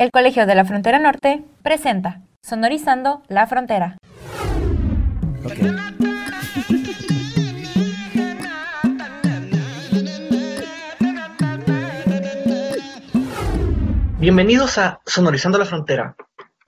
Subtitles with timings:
[0.00, 3.96] El Colegio de la Frontera Norte presenta Sonorizando la Frontera.
[14.20, 16.14] Bienvenidos a Sonorizando la Frontera,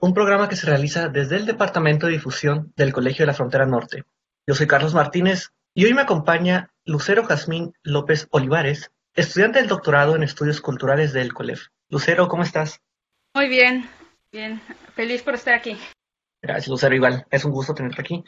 [0.01, 3.65] un programa que se realiza desde el Departamento de Difusión del Colegio de la Frontera
[3.65, 4.03] Norte.
[4.45, 10.17] Yo soy Carlos Martínez y hoy me acompaña Lucero Jazmín López Olivares, estudiante del doctorado
[10.17, 11.67] en Estudios Culturales del COLEF.
[11.87, 12.81] Lucero, ¿cómo estás?
[13.33, 13.89] Muy bien,
[14.31, 14.61] bien,
[14.93, 15.77] feliz por estar aquí.
[16.41, 18.23] Gracias, Lucero, igual, es un gusto tenerte aquí.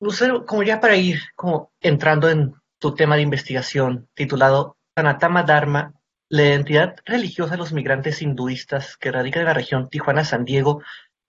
[0.00, 5.94] Lucero, como ya para ir como entrando en tu tema de investigación titulado Sanatama Dharma,
[6.28, 10.82] la identidad religiosa de los migrantes hinduistas que radican en la región Tijuana-San Diego,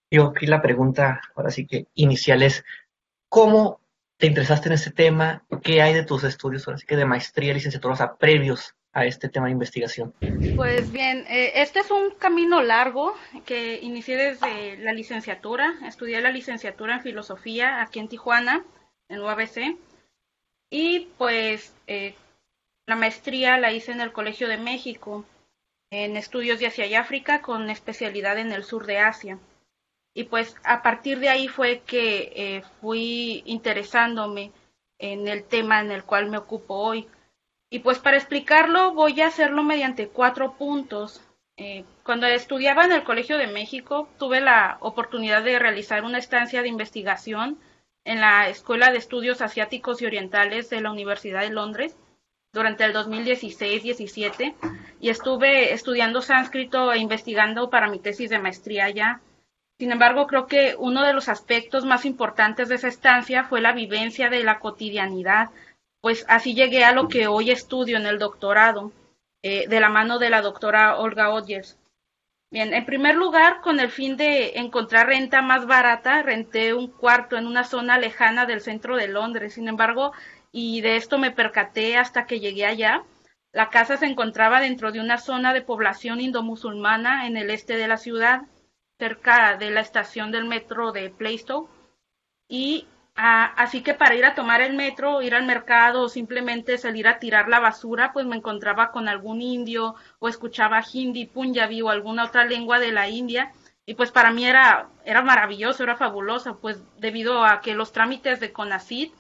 [0.10, 2.64] yo aquí la pregunta, ahora sí que inicial es,
[3.30, 3.82] ¿cómo
[4.18, 5.46] te interesaste en este tema?
[5.62, 9.06] ¿Qué hay de tus estudios, ahora sí que de maestría, licenciatura, o sea, previos a
[9.06, 10.14] este tema de investigación?
[10.56, 13.14] Pues bien, eh, este es un camino largo
[13.46, 15.76] que inicié desde la licenciatura.
[15.86, 18.66] Estudié la licenciatura en filosofía aquí en Tijuana,
[19.10, 19.78] en UABC.
[20.72, 22.16] Y pues eh,
[22.88, 25.26] la maestría la hice en el Colegio de México,
[25.92, 29.38] en estudios de Asia y África, con especialidad en el sur de Asia.
[30.14, 34.54] Y pues a partir de ahí fue que eh, fui interesándome
[35.00, 37.10] en el tema en el cual me ocupo hoy.
[37.70, 41.22] Y pues para explicarlo voy a hacerlo mediante cuatro puntos.
[41.58, 46.62] Eh, cuando estudiaba en el Colegio de México tuve la oportunidad de realizar una estancia
[46.62, 47.58] de investigación
[48.04, 51.98] en la Escuela de Estudios Asiáticos y Orientales de la Universidad de Londres
[52.56, 54.56] durante el 2016-17
[55.02, 59.22] y estuve estudiando sánscrito e investigando para mi tesis de maestría allá.
[59.78, 63.74] Sin embargo, creo que uno de los aspectos más importantes de esa estancia fue la
[63.74, 65.50] vivencia de la cotidianidad,
[66.06, 68.92] pues así llegué a lo que hoy estudio en el doctorado,
[69.42, 71.80] eh, de la mano de la doctora Olga Odgers.
[72.52, 77.38] Bien, en primer lugar, con el fin de encontrar renta más barata, renté un cuarto
[77.38, 79.56] en una zona lejana del centro de Londres.
[79.56, 80.12] Sin embargo,
[80.52, 83.04] y de esto me percaté hasta que llegué allá,
[83.52, 87.88] la casa se encontraba dentro de una zona de población indomusulmana en el este de
[87.88, 88.44] la ciudad
[89.00, 91.68] cerca de la estación del metro de Plaistow.
[92.48, 96.78] Y ah, así que para ir a tomar el metro, ir al mercado o simplemente
[96.78, 101.82] salir a tirar la basura, pues me encontraba con algún indio o escuchaba hindi, punjabi
[101.82, 103.52] o alguna otra lengua de la India.
[103.86, 108.40] Y pues para mí era, era maravilloso, era fabuloso, pues debido a que los trámites
[108.40, 109.12] de CONACID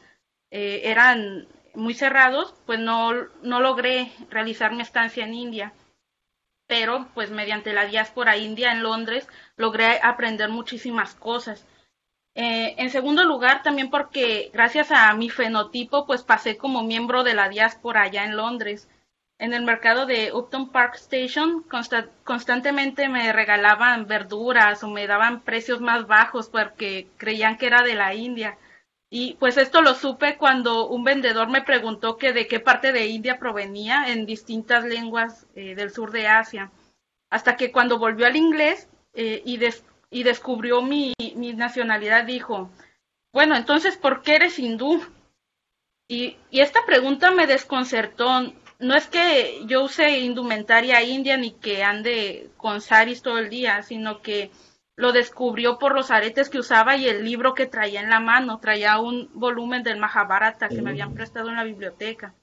[0.51, 3.11] eh, eran muy cerrados, pues no,
[3.44, 5.73] no logré realizar mi estancia en India
[6.67, 11.66] pero pues mediante la diáspora india en Londres logré aprender muchísimas cosas.
[12.35, 17.34] Eh, en segundo lugar, también porque gracias a mi fenotipo, pues pasé como miembro de
[17.34, 18.90] la diáspora allá en Londres.
[19.38, 21.66] En el mercado de Upton Park Station
[22.23, 27.96] constantemente me regalaban verduras o me daban precios más bajos porque creían que era de
[27.96, 28.57] la India.
[29.09, 33.07] Y pues esto lo supe cuando un vendedor me preguntó que de qué parte de
[33.07, 36.72] India provenía en distintas lenguas eh, del sur de Asia.
[37.29, 39.57] Hasta que cuando volvió al inglés eh, y,
[40.16, 42.72] y, descubrió mi, mi, nacionalidad, dijo,
[43.34, 45.03] bueno, entonces, ¿por qué eres hindú?
[46.08, 48.53] Y, y esta pregunta me desconcertó.
[48.80, 53.81] No es que yo use indumentaria india ni que ande con saris todo el día,
[53.84, 54.52] sino que
[54.96, 58.59] lo descubrió por los aretes que usaba y el libro que traía en la mano.
[58.59, 61.16] Traía un volumen del Mahabharata que me habían mm.
[61.16, 62.34] prestado en la biblioteca.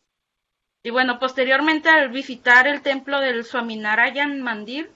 [0.83, 4.91] Y bueno, posteriormente al visitar el templo del Swaminarayan Mandir,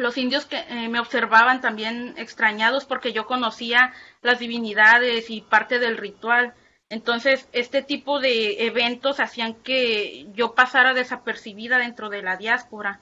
[0.00, 5.78] los indios que eh, me observaban también extrañados porque yo conocía las divinidades y parte
[5.78, 6.54] del ritual.
[6.88, 13.00] Entonces, este tipo de eventos hacían que yo pasara desapercibida dentro de la diáspora.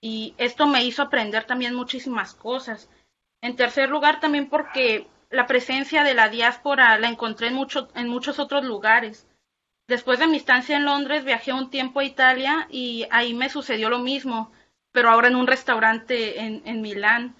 [0.00, 2.90] Y esto me hizo aprender también muchísimas cosas.
[3.40, 8.08] En tercer lugar, también porque la presencia de la diáspora la encontré en, mucho, en
[8.08, 9.26] muchos otros lugares.
[9.88, 13.88] Después de mi estancia en Londres, viajé un tiempo a Italia y ahí me sucedió
[13.88, 14.52] lo mismo,
[14.92, 17.34] pero ahora en un restaurante en, en Milán.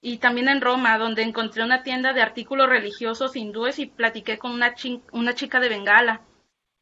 [0.00, 4.52] Y también en Roma, donde encontré una tienda de artículos religiosos hindúes y platiqué con
[4.52, 4.74] una,
[5.12, 6.20] una chica de Bengala,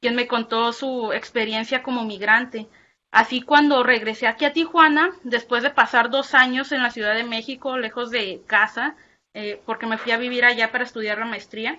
[0.01, 2.69] quien me contó su experiencia como migrante.
[3.11, 7.25] Así cuando regresé aquí a Tijuana, después de pasar dos años en la Ciudad de
[7.25, 8.97] México, lejos de casa,
[9.35, 11.79] eh, porque me fui a vivir allá para estudiar la maestría,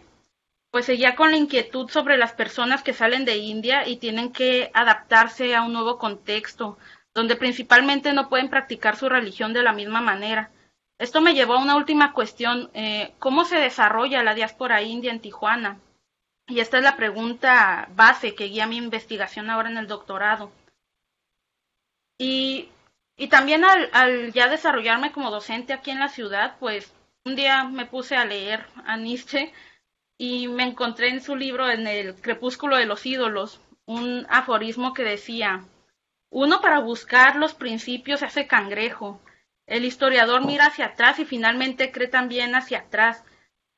[0.71, 4.71] pues seguía con la inquietud sobre las personas que salen de India y tienen que
[4.73, 6.77] adaptarse a un nuevo contexto,
[7.15, 10.51] donde principalmente no pueden practicar su religión de la misma manera.
[10.99, 15.21] Esto me llevó a una última cuestión, eh, ¿cómo se desarrolla la diáspora india en
[15.21, 15.79] Tijuana?
[16.47, 20.51] Y esta es la pregunta base que guía mi investigación ahora en el doctorado.
[22.19, 22.69] Y
[23.17, 27.63] Y también al, al ya desarrollarme como docente aquí en la ciudad, pues un día
[27.63, 29.53] me puse a leer a Nietzsche
[30.17, 35.03] y me encontré en su libro, en el Crepúsculo de los ídolos, un aforismo que
[35.03, 35.63] decía,
[36.35, 39.21] uno para buscar los principios hace cangrejo,
[39.67, 43.23] el historiador mira hacia atrás y finalmente cree también hacia atrás.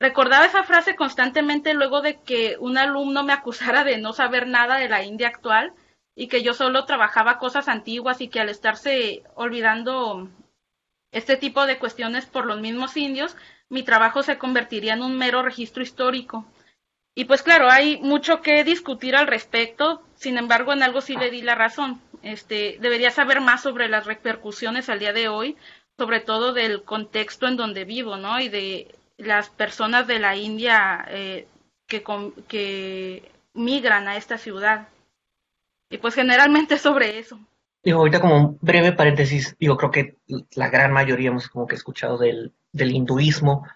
[0.00, 4.76] Recordaba esa frase constantemente luego de que un alumno me acusara de no saber nada
[4.76, 5.72] de la India actual
[6.16, 10.28] y que yo solo trabajaba cosas antiguas y que al estarse olvidando
[11.12, 13.36] este tipo de cuestiones por los mismos indios,
[13.68, 16.44] mi trabajo se convertiría en un mero registro histórico.
[17.14, 21.30] Y pues claro, hay mucho que discutir al respecto, sin embargo, en algo sí le
[21.30, 22.00] di la razón.
[22.22, 25.56] Este, debería saber más sobre las repercusiones al día de hoy,
[25.96, 28.40] sobre todo del contexto en donde vivo, ¿no?
[28.40, 31.46] Y de las personas de la India eh,
[31.86, 34.88] que, migran a esta ciudad.
[35.90, 37.40] Y pues generalmente sobre eso.
[37.82, 40.16] Digo, ahorita como un breve paréntesis, digo, creo que
[40.54, 43.66] la gran mayoría hemos como que escuchado del, hinduismo,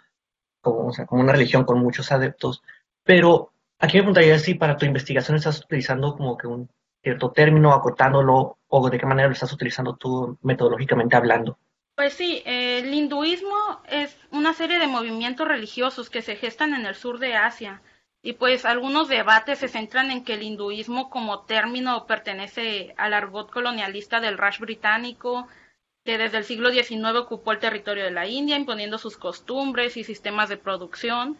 [0.60, 2.62] como, como una religión con muchos adeptos,
[3.02, 6.68] pero aquí me preguntaría si para tu investigación estás utilizando como que un
[7.02, 11.58] cierto término, acotándolo, o de qué manera lo estás utilizando tú metodológicamente hablando.
[11.94, 16.94] Pues sí, el hinduismo es una serie de movimientos religiosos que se gestan en el
[16.94, 17.82] sur de Asia
[18.22, 23.50] y pues algunos debates se centran en que el hinduismo como término pertenece al argot
[23.50, 25.48] colonialista del Raj británico,
[26.04, 30.04] que desde el siglo XIX ocupó el territorio de la India, imponiendo sus costumbres y
[30.04, 31.36] sistemas de producción.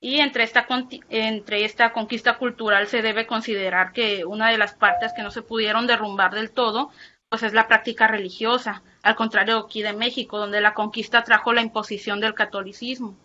[0.00, 0.66] Y entre esta,
[1.10, 5.42] entre esta conquista cultural se debe considerar que una de las partes que no se
[5.42, 6.90] pudieron derrumbar del todo,
[7.28, 11.60] pues es la práctica religiosa, al contrario aquí de México, donde la conquista trajo la
[11.60, 13.16] imposición del catolicismo.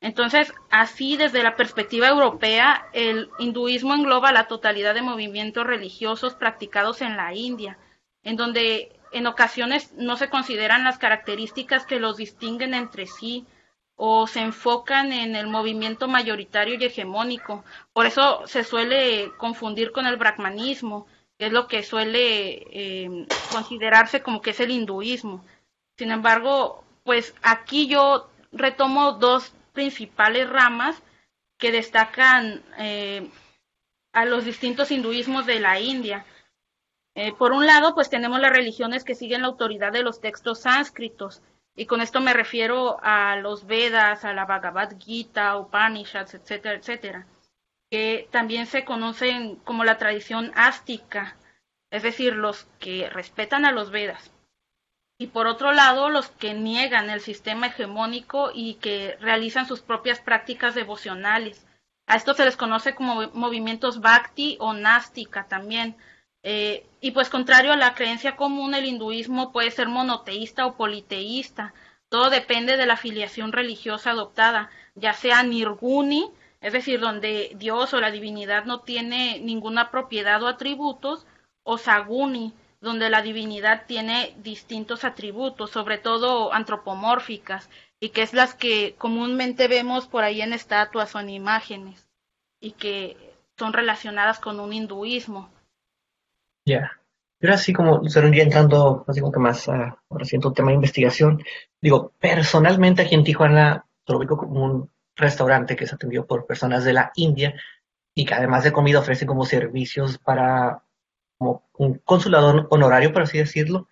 [0.00, 7.02] Entonces, así desde la perspectiva europea, el hinduismo engloba la totalidad de movimientos religiosos practicados
[7.02, 7.78] en la India,
[8.22, 13.46] en donde en ocasiones no se consideran las características que los distinguen entre sí
[14.00, 17.64] o se enfocan en el movimiento mayoritario y hegemónico.
[17.92, 24.22] Por eso se suele confundir con el brahmanismo, que es lo que suele eh, considerarse
[24.22, 25.44] como que es el hinduismo.
[25.96, 31.02] Sin embargo, pues aquí yo retomo dos principales ramas
[31.58, 33.28] que destacan eh,
[34.12, 36.24] a los distintos hinduismos de la India.
[37.16, 40.60] Eh, por un lado, pues tenemos las religiones que siguen la autoridad de los textos
[40.60, 41.42] sánscritos,
[41.78, 47.26] y con esto me refiero a los Vedas, a la Bhagavad Gita, Upanishads, etcétera, etcétera,
[47.88, 51.36] que también se conocen como la tradición ástica,
[51.92, 54.32] es decir, los que respetan a los Vedas
[55.20, 60.20] y por otro lado los que niegan el sistema hegemónico y que realizan sus propias
[60.20, 61.64] prácticas devocionales.
[62.06, 65.96] A esto se les conoce como movimientos bhakti o nástica también.
[66.42, 71.74] Eh, y pues contrario a la creencia común, el hinduismo puede ser monoteísta o politeísta.
[72.08, 76.30] Todo depende de la afiliación religiosa adoptada, ya sea nirguni,
[76.60, 81.26] es decir, donde Dios o la divinidad no tiene ninguna propiedad o atributos,
[81.62, 87.68] o saguni, donde la divinidad tiene distintos atributos, sobre todo antropomórficas,
[88.00, 92.08] y que es las que comúnmente vemos por ahí en estatuas o en imágenes,
[92.60, 93.16] y que
[93.58, 95.50] son relacionadas con un hinduismo.
[96.68, 96.92] Ya.
[97.38, 99.72] Pero así como ya entrando, así como que más uh,
[100.10, 101.42] ahora siento un tema de investigación,
[101.80, 106.84] digo, personalmente aquí en Tijuana lo ubico como un restaurante que es atendido por personas
[106.84, 107.54] de la India
[108.14, 110.82] y que además de comida ofrece como servicios para
[111.38, 113.88] como un consulado honorario, por así decirlo.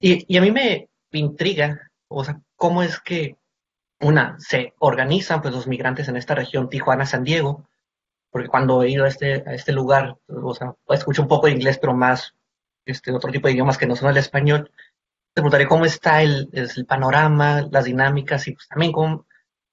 [0.00, 3.36] Y, a mí me intriga, o sea, cómo es que,
[4.00, 7.68] una, se organizan pues los migrantes en esta región, Tijuana, San Diego,
[8.30, 11.52] porque cuando he ido a este, a este lugar, o sea, escucho un poco de
[11.52, 12.34] inglés, pero más
[12.84, 14.70] este otro tipo de idiomas que no son el español,
[15.32, 19.26] te preguntaré cómo está el, el panorama, las dinámicas y pues también cómo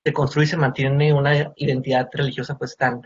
[0.03, 3.01] se construye y se mantiene una identidad religiosa pues tan,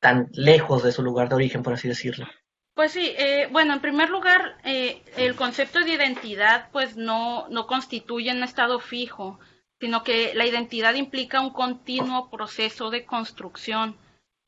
[0.00, 2.26] tan lejos de su lugar de origen, por así decirlo.
[2.74, 7.66] Pues sí, eh, bueno, en primer lugar, eh, el concepto de identidad pues no, no
[7.66, 9.38] constituye un estado fijo,
[9.80, 13.96] sino que la identidad implica un continuo proceso de construcción.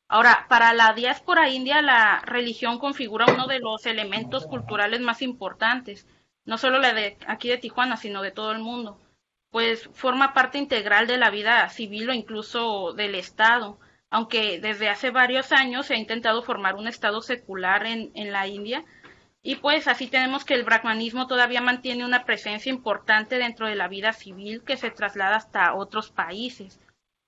[0.09, 6.07] Ahora, para la diáspora india, la religión configura uno de los elementos culturales más importantes,
[6.45, 8.99] no solo la de aquí de Tijuana, sino de todo el mundo,
[9.51, 15.11] pues forma parte integral de la vida civil o incluso del Estado aunque desde hace
[15.11, 18.85] varios años se ha intentado formar un Estado secular en, en la India.
[19.41, 23.87] Y pues así tenemos que el brahmanismo todavía mantiene una presencia importante dentro de la
[23.87, 26.79] vida civil que se traslada hasta otros países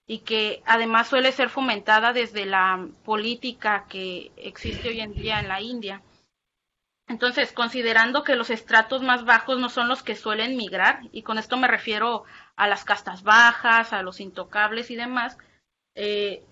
[0.10, 5.48] y que además suele ser fomentada desde la política que existe hoy en día en
[5.48, 6.02] la India.
[7.08, 11.38] Entonces, considerando que los estratos más bajos no son los que suelen migrar, y con
[11.38, 12.24] esto me refiero
[12.56, 15.38] a las castas bajas, a los intocables y demás,
[15.94, 16.44] eh,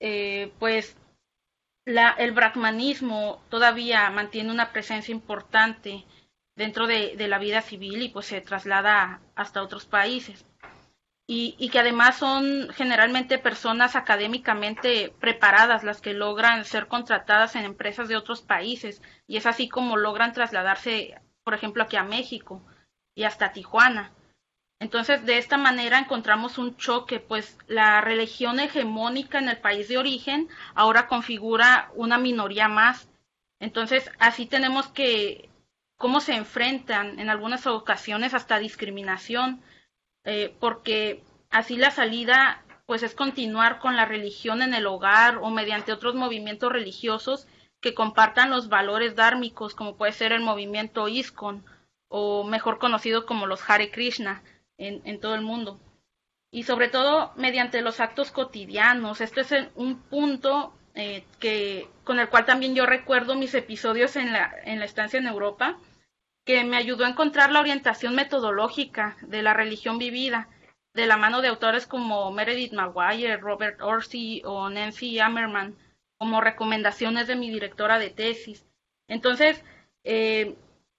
[0.00, 0.96] eh, pues
[1.86, 6.04] el brahmanismo todavía mantiene una presencia importante
[6.56, 10.44] dentro de, de, la vida civil y pues se traslada hasta otros países.
[11.32, 17.64] Y, y, que además son generalmente personas académicamente preparadas las que logran ser contratadas en
[17.64, 22.66] empresas de otros países y es así como logran trasladarse, por ejemplo, aquí a México
[23.14, 24.10] y hasta Tijuana.
[24.80, 29.98] Entonces, de esta manera encontramos un choque, pues la religión hegemónica en el país de
[29.98, 33.08] origen ahora configura una minoría más.
[33.60, 35.48] Entonces, así tenemos que
[35.96, 39.62] cómo se enfrentan en algunas ocasiones hasta discriminación,
[40.24, 45.50] eh, porque así la salida pues es continuar con la religión en el hogar o
[45.50, 47.46] mediante otros movimientos religiosos
[47.80, 51.64] que compartan los valores dármicos, como puede ser el movimiento ISKCON
[52.08, 54.42] o mejor conocido como los Hare Krishna
[54.76, 55.78] en, todo el mundo.
[56.50, 59.20] Y sobre todo mediante los actos cotidianos.
[59.20, 64.32] Este es un punto eh, que, con el cual también yo recuerdo mis episodios en
[64.32, 65.78] la, en la estancia en Europa,
[66.50, 70.48] que me ayudó a encontrar la orientación metodológica de la religión vivida,
[70.94, 75.76] de la mano de autores como Meredith Maguire, Robert Orsi o Nancy Ammerman,
[76.18, 78.66] como recomendaciones de mi directora de tesis.
[79.06, 79.62] Entonces,
[80.02, 80.56] eh,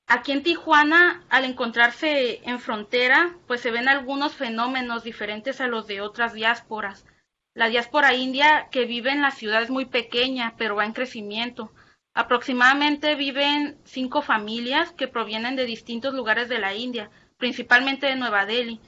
[0.08, 5.88] Aquí en Tijuana, al encontrarse en frontera, pues se ven algunos fenómenos diferentes a los
[5.88, 7.06] de otras diásporas.
[7.54, 11.72] La diáspora india que vive en la ciudad es muy pequeña, pero va en crecimiento.
[12.14, 18.46] Aproximadamente viven cinco familias que provienen de distintos lugares de la India, principalmente de Nueva
[18.46, 18.82] Delhi.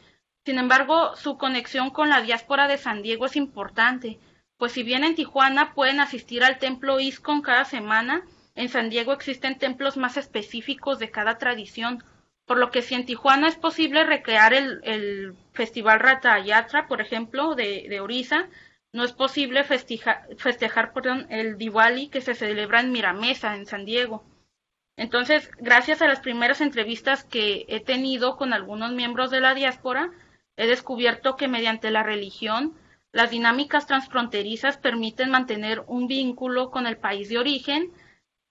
[0.46, 4.20] Sin embargo, su conexión con la diáspora de San Diego es importante,
[4.58, 8.24] pues si bien en Tijuana pueden asistir al templo ISKCON cada semana,
[8.56, 12.04] en San Diego existen templos más específicos de cada tradición,
[12.46, 17.56] por lo que si en Tijuana es posible recrear el, el Festival Ratayatra, por ejemplo,
[17.56, 18.50] de, de Orisa,
[18.94, 20.28] no es posible festejar,
[21.30, 24.24] el Diwali que se celebra en Miramesa, en San Diego.
[24.96, 30.12] Entonces, gracias a las primeras entrevistas que he tenido con algunos miembros de la diáspora,
[30.56, 32.78] he descubierto que mediante la religión,
[33.12, 37.92] las dinámicas transfronterizas permiten mantener un vínculo con el país de origen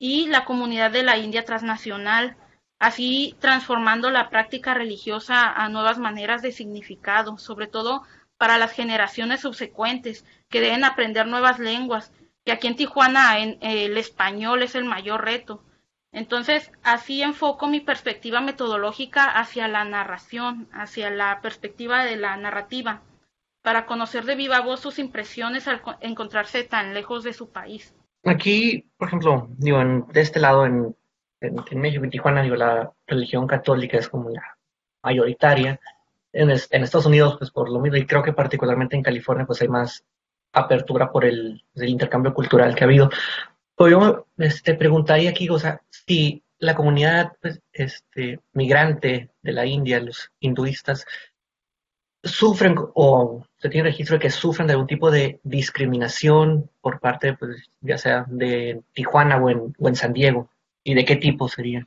[0.00, 2.37] y la comunidad de la India transnacional,
[2.80, 8.02] así transformando la práctica religiosa a nuevas maneras de significado, sobre todo
[8.42, 12.12] para las generaciones subsecuentes que deben aprender nuevas lenguas,
[12.44, 15.62] que aquí en Tijuana en, el español es el mayor reto.
[16.11, 23.02] Entonces, así enfoco mi perspectiva metodológica hacia la narración, hacia la perspectiva de la narrativa,
[23.62, 27.94] para conocer de viva voz sus impresiones al encontrarse tan lejos de su país.
[28.25, 29.78] Aquí, por ejemplo, digo,
[30.12, 30.96] de este lado, en,
[31.40, 34.42] en, México, en Tijuana, digo, la religión católica es como la
[35.04, 35.78] mayoritaria.
[36.32, 39.60] En, en, Estados Unidos, pues por lo mismo, y creo que particularmente en California, pues
[39.62, 40.04] hay más
[40.52, 43.10] apertura por el, el intercambio cultural que ha habido.
[43.76, 49.66] Pero yo este, preguntaría aquí, o sea, si la comunidad pues, este, migrante de la
[49.66, 51.04] India, los hinduistas,
[52.22, 57.34] sufren o se tiene registro de que sufren de algún tipo de discriminación por parte,
[57.34, 60.48] pues, ya sea de Tijuana o en, o en San Diego?
[60.84, 61.86] ¿Y de qué tipo sería?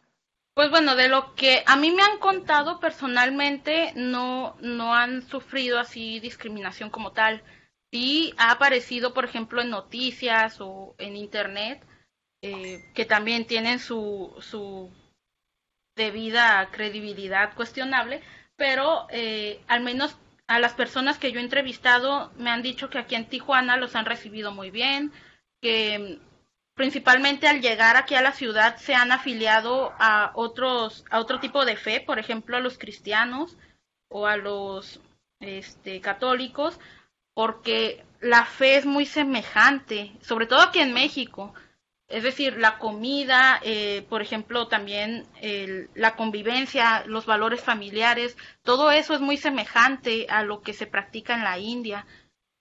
[0.55, 5.77] Pues bueno, de lo que a mí me han contado personalmente, no, no han sufrido
[5.77, 7.43] así discriminación como tal.
[7.91, 11.85] Sí ha aparecido, por ejemplo, en noticias o en internet,
[12.41, 14.89] eh, que también tienen su, su
[15.97, 18.21] debida credibilidad cuestionable,
[18.55, 22.99] pero eh, al menos a las personas que yo he entrevistado me han dicho que
[22.99, 25.11] aquí en Tijuana los han recibido muy bien,
[25.61, 26.19] que
[26.75, 31.65] principalmente al llegar aquí a la ciudad se han afiliado a otros a otro tipo
[31.65, 33.57] de fe, por ejemplo, a los cristianos
[34.09, 34.99] o a los
[35.39, 36.79] este, católicos,
[37.33, 41.53] porque la fe es muy semejante, sobre todo aquí en México.
[42.07, 45.25] Es decir, la comida, eh, por ejemplo, también
[45.95, 51.33] la convivencia, los valores familiares, todo eso es muy semejante a lo que se practica
[51.33, 52.05] en la India.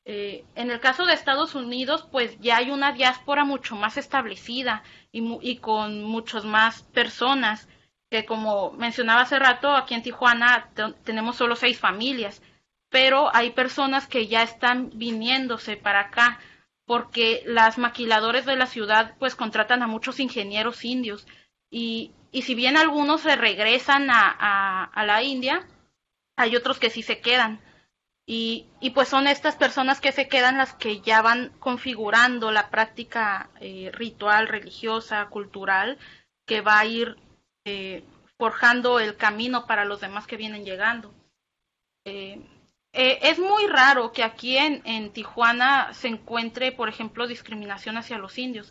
[0.07, 4.83] Eh, en el caso de Estados Unidos, pues ya hay una diáspora mucho más establecida
[5.13, 7.69] y, y con muchas más personas,
[8.11, 10.71] que como mencionaba hace rato, aquí en Tijuana
[11.05, 12.43] tenemos solo seis familias,
[12.91, 16.39] pero hay personas que ya están viniéndose para acá
[16.87, 21.27] porque las maquiladores de la ciudad pues contratan a muchos ingenieros indios
[21.71, 25.67] y, y si bien algunos se regresan a, a, la India,
[26.37, 27.61] hay otros que sí se quedan.
[28.27, 32.71] Y, y, pues son estas personas que se quedan las que ya van configurando la
[32.71, 35.99] práctica eh, ritual, religiosa, cultural
[36.47, 37.17] que va a ir
[37.67, 38.05] eh,
[38.39, 41.15] forjando el camino para los demás que vienen llegando.
[42.07, 42.41] Eh,
[42.93, 48.19] eh, es muy raro que aquí en, en, Tijuana se encuentre, por ejemplo, discriminación hacia
[48.19, 48.71] los indios.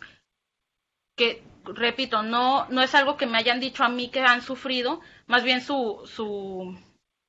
[1.16, 5.00] Que, repito, no, no es algo que me hayan dicho a mí que han sufrido,
[5.26, 6.78] más bien su, su,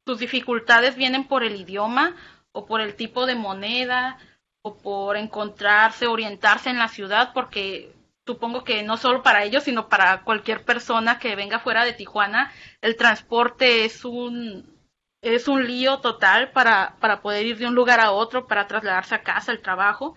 [0.05, 2.15] sus dificultades vienen por el idioma
[2.51, 4.17] o por el tipo de moneda
[4.61, 7.93] o por encontrarse, orientarse en la ciudad, porque
[8.25, 12.51] supongo que no solo para ellos, sino para cualquier persona que venga fuera de Tijuana,
[12.81, 14.73] el transporte es un
[15.21, 19.15] es un lío total para, para poder ir de un lugar a otro, para trasladarse
[19.15, 20.13] a casa, al trabajo,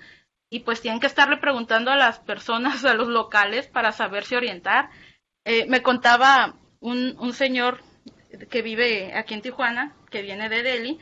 [0.50, 4.90] y pues tienen que estarle preguntando a las personas, a los locales, para saberse orientar.
[5.46, 7.80] Eh, me contaba un, un señor
[8.50, 10.98] que vive aquí en Tijuana, que viene de Delhi,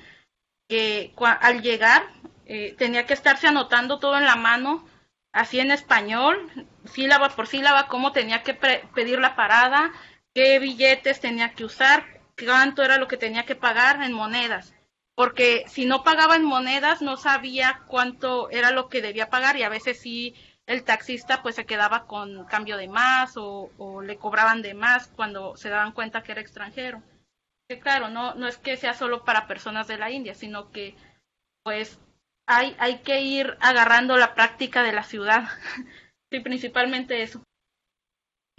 [0.68, 2.02] que al llegar
[2.46, 4.86] eh, tenía que estarse anotando todo en la mano,
[5.32, 6.50] así en español,
[6.84, 9.92] sílaba por sílaba, cómo tenía que pedir la parada,
[10.34, 12.04] qué billetes tenía que usar,
[12.38, 14.74] cuánto era lo que tenía que pagar en monedas.
[15.14, 19.62] Porque si no pagaba en monedas, no sabía cuánto era lo que debía pagar y
[19.62, 20.34] a veces sí
[20.66, 25.08] el taxista pues se quedaba con cambio de más o, o le cobraban de más
[25.08, 27.02] cuando se daban cuenta que era extranjero.
[27.68, 30.94] Que claro, no, no es que sea solo para personas de la India, sino que
[31.64, 31.98] pues
[32.46, 35.48] hay, hay que ir agarrando la práctica de la ciudad.
[36.30, 37.42] sí, principalmente eso.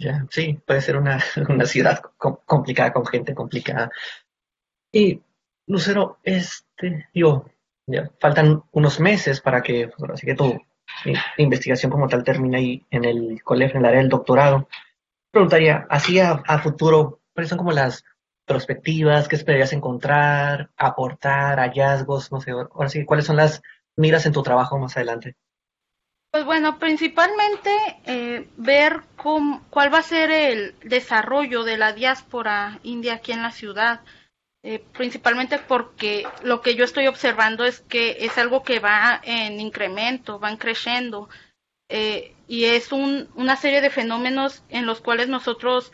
[0.00, 3.90] Ya, sí, puede ser una, una ciudad complicada, con gente complicada.
[4.92, 5.22] Y,
[5.66, 7.50] Lucero, este, digo,
[8.20, 10.60] faltan unos meses para que, pues, así que tu
[11.36, 14.68] investigación como tal termine ahí en el colegio, en el área del doctorado.
[15.30, 18.04] Preguntaría, así a, a futuro, ¿cuáles son como las
[18.48, 19.28] perspectivas?
[19.28, 22.32] ¿Qué esperarías encontrar, aportar, hallazgos?
[22.32, 23.62] No sé, ahora sí, ¿cuáles son las
[23.94, 25.36] miras en tu trabajo más adelante?
[26.30, 27.70] Pues bueno, principalmente
[28.04, 33.42] eh, ver cómo, cuál va a ser el desarrollo de la diáspora india aquí en
[33.42, 34.00] la ciudad,
[34.62, 39.58] eh, principalmente porque lo que yo estoy observando es que es algo que va en
[39.60, 41.30] incremento, van creciendo,
[41.88, 45.92] eh, y es un, una serie de fenómenos en los cuales nosotros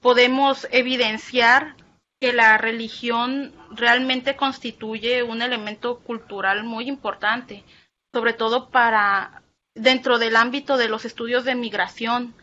[0.00, 1.76] podemos evidenciar
[2.20, 7.64] que la religión realmente constituye un elemento cultural muy importante
[8.12, 9.42] sobre todo para
[9.74, 12.34] dentro del ámbito de los estudios de migración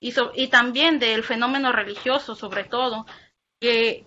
[0.00, 3.06] y, y también del fenómeno religioso, sobre todo,
[3.60, 4.04] que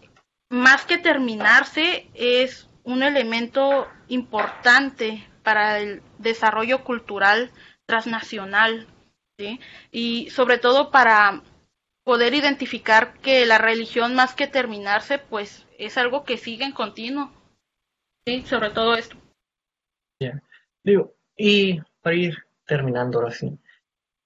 [0.49, 7.51] más que terminarse es un elemento importante para el desarrollo cultural
[7.85, 8.87] transnacional
[9.91, 11.41] y sobre todo para
[12.03, 17.31] poder identificar que la religión más que terminarse pues es algo que sigue en continuo.
[18.25, 19.17] Sí sobre todo esto.
[20.83, 23.57] Digo, y para ir terminando ahora sí,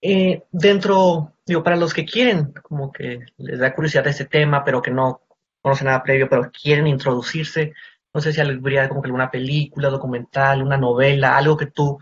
[0.02, 4.82] eh, dentro, digo, para los que quieren, como que les da curiosidad este tema, pero
[4.82, 5.22] que no
[5.62, 7.74] conocen nada previo, pero quieren introducirse,
[8.14, 12.00] no sé si habría como que alguna película, documental, una novela, algo que tú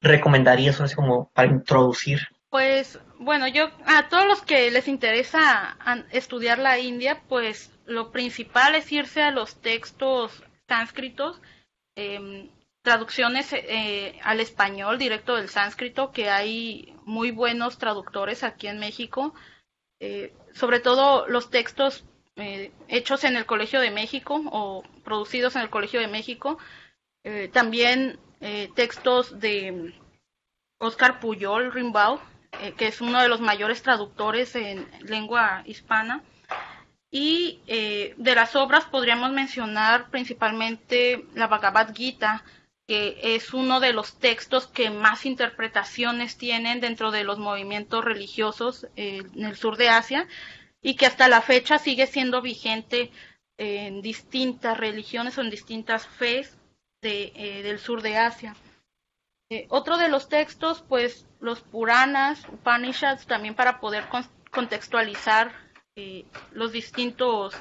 [0.00, 2.20] recomendarías, como para introducir.
[2.50, 5.78] Pues bueno, yo a todos los que les interesa
[6.10, 11.40] estudiar la India, pues lo principal es irse a los textos sánscritos.
[11.96, 12.50] Eh,
[12.82, 19.34] traducciones eh, al español directo del sánscrito, que hay muy buenos traductores aquí en México,
[20.00, 22.04] eh, sobre todo los textos
[22.36, 26.58] eh, hechos en el Colegio de México o producidos en el Colegio de México,
[27.52, 28.18] también
[28.74, 29.92] textos de
[30.78, 32.18] Oscar Puyol Rimbaud,
[32.76, 36.22] que es uno de los mayores traductores en lengua hispana.
[37.10, 42.44] Y de las obras podríamos mencionar principalmente la Bhagavad Gita,
[42.90, 48.88] que es uno de los textos que más interpretaciones tienen dentro de los movimientos religiosos
[48.96, 50.26] eh, en el sur de Asia
[50.82, 53.12] y que hasta la fecha sigue siendo vigente
[53.58, 56.58] en distintas religiones o en distintas fes
[57.00, 58.56] de, eh, del sur de Asia.
[59.50, 64.04] Eh, otro de los textos, pues los Puranas, Upanishads, también para poder
[64.50, 65.52] contextualizar
[66.52, 67.54] los distintos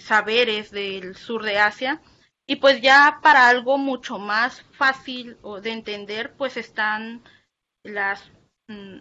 [0.00, 2.00] saberes del sur de Asia.
[2.46, 7.22] Y pues ya para algo mucho más fácil de entender, pues están
[7.84, 8.30] las,
[8.68, 8.98] mm,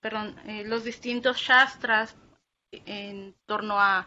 [0.00, 2.16] perdón, eh, los distintos shastras
[2.72, 4.06] en torno a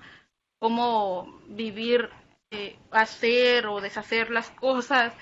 [0.60, 2.10] cómo vivir,
[2.52, 5.14] eh, hacer o deshacer las cosas.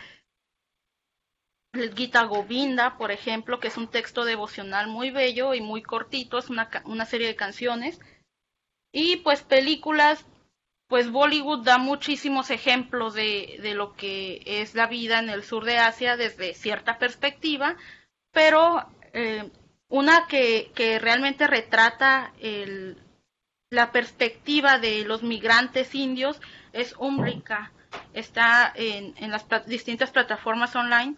[1.73, 6.37] El Gita Govinda, por ejemplo, que es un texto devocional muy bello y muy cortito,
[6.37, 7.99] es una, una serie de canciones.
[8.91, 10.25] Y pues películas
[10.91, 15.63] pues Bollywood da muchísimos ejemplos de, de, lo que es la vida en el sur
[15.63, 17.77] de Asia desde cierta perspectiva,
[18.33, 19.49] pero eh,
[19.87, 22.97] una que, que realmente retrata el,
[23.69, 26.41] la perspectiva de los migrantes indios
[26.73, 27.71] es Umbrica.
[28.11, 31.15] Está en, en las distintas plataformas online,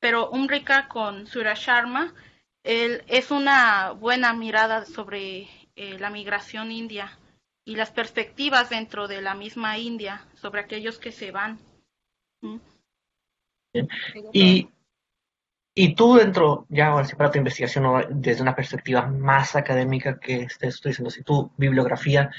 [0.00, 2.12] pero Umbrica con Surya Sharma
[2.62, 7.18] él, es una buena mirada sobre eh, la migración india
[7.64, 11.58] y las perspectivas dentro de la misma India sobre aquellos que se van.
[12.42, 12.56] ¿Mm?
[14.32, 14.68] Y,
[15.74, 20.42] y tú dentro, ya ahora sí para tu investigación, desde una perspectiva más académica que
[20.42, 22.30] estés diciendo, si tu bibliografía,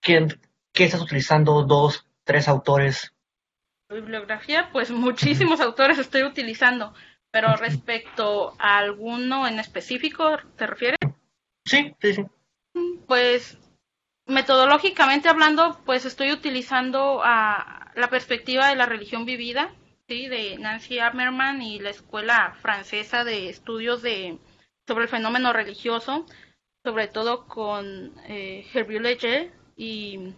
[0.00, 0.26] ¿qué,
[0.72, 1.64] ¿qué, estás utilizando?
[1.64, 3.12] ¿Dos, tres autores?
[3.90, 6.94] Bibliografía, pues muchísimos autores estoy utilizando,
[7.30, 10.98] pero respecto a alguno en específico, ¿te refieres?
[11.64, 12.24] Sí, sí, sí.
[13.06, 13.58] Pues
[14.26, 19.74] metodológicamente hablando, pues estoy utilizando a la perspectiva de la religión vivida,
[20.08, 20.28] ¿sí?
[20.28, 24.38] de Nancy Ammerman y la Escuela Francesa de Estudios de,
[24.86, 26.26] sobre el fenómeno religioso,
[26.84, 30.32] sobre todo con eh, Leger y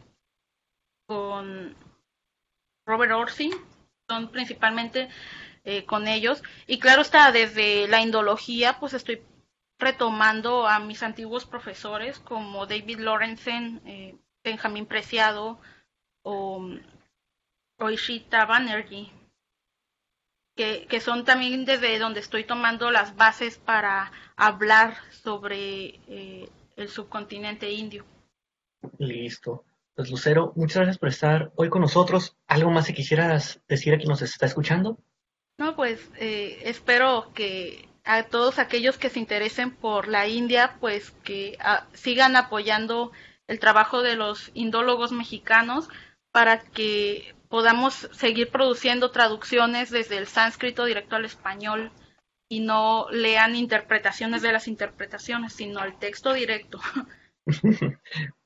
[1.06, 1.76] con
[2.86, 3.50] Robert Orsi,
[4.08, 5.08] son principalmente
[5.64, 6.42] eh, con ellos.
[6.66, 9.22] Y claro está, desde la indología, pues estoy
[9.78, 15.60] retomando a mis antiguos profesores como David Lorenzen, eh, Benjamín Preciado
[16.22, 16.68] o,
[17.78, 19.10] o Ishita Banerjee,
[20.56, 26.88] que, que, son también desde donde estoy tomando las bases para hablar sobre eh, el
[26.88, 28.04] subcontinente indio.
[28.98, 29.64] Listo.
[29.94, 32.36] Pues Lucero, muchas gracias por estar hoy con nosotros.
[32.46, 34.98] ¿Algo más que quisieras decir a quien nos está escuchando?
[35.58, 41.10] No, pues eh, espero que a todos aquellos que se interesen por la India, pues
[41.22, 43.12] que ah, sigan apoyando
[43.46, 45.88] el trabajo de los indólogos mexicanos
[46.32, 51.92] para que podamos seguir produciendo traducciones desde el sánscrito directo al español
[52.48, 56.80] y no lean interpretaciones de las interpretaciones, sino el texto directo.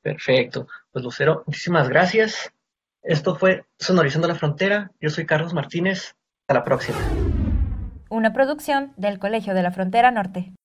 [0.03, 0.69] Perfecto.
[0.93, 2.53] Pues Lucero, muchísimas gracias.
[3.03, 4.91] Esto fue Sonorizando la Frontera.
[5.01, 6.17] Yo soy Carlos Martínez.
[6.43, 6.99] Hasta la próxima
[8.09, 10.53] una producción del Colegio de la Frontera Norte.